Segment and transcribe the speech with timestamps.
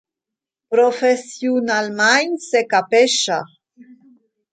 [0.73, 3.37] Professiunalmein secapescha.